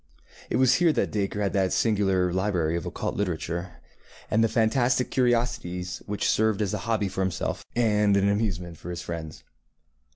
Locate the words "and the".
4.31-4.47